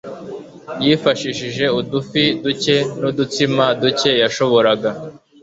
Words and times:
yifashishije 0.83 1.65
udufi 1.79 2.23
duke 2.43 2.75
n'udutsima 2.99 3.65
duke 3.81 4.11
yashoboraga 4.23 4.89